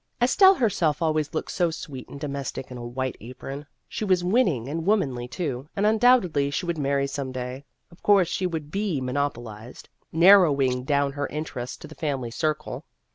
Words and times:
Estelle 0.19 0.55
herself 0.55 0.99
always 0.99 1.31
looked 1.35 1.51
so 1.51 1.69
sweet 1.69 2.09
and 2.09 2.19
domestic 2.19 2.71
in 2.71 2.77
a 2.79 2.83
white 2.83 3.15
apron; 3.21 3.67
she 3.87 4.03
was 4.03 4.23
winning 4.23 4.67
and 4.67 4.83
womanly, 4.87 5.27
too, 5.27 5.69
and 5.75 5.85
undoubtedly 5.85 6.49
she 6.49 6.65
would 6.65 6.79
marry 6.79 7.05
some 7.05 7.31
day. 7.31 7.63
Of 7.91 8.01
course, 8.01 8.31
then 8.31 8.33
she 8.33 8.47
would 8.47 8.71
be 8.71 8.99
mo 8.99 9.11
nopolized, 9.11 9.89
narrowing 10.11 10.85
down 10.85 11.11
her 11.11 11.27
interests 11.27 11.77
to 11.77 11.87
the 11.87 11.93
family 11.93 12.31
circle. 12.31 12.83